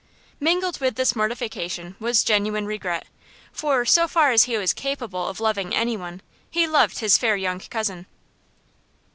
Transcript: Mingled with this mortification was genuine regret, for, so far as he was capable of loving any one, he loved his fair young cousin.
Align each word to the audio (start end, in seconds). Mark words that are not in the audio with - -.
Mingled 0.39 0.79
with 0.79 0.95
this 0.95 1.15
mortification 1.15 1.95
was 1.99 2.23
genuine 2.23 2.65
regret, 2.65 3.05
for, 3.51 3.85
so 3.85 4.07
far 4.07 4.31
as 4.31 4.45
he 4.45 4.57
was 4.57 4.73
capable 4.73 5.27
of 5.27 5.39
loving 5.39 5.75
any 5.75 5.95
one, 5.95 6.23
he 6.49 6.65
loved 6.65 6.97
his 7.01 7.19
fair 7.19 7.35
young 7.35 7.59
cousin. 7.59 8.07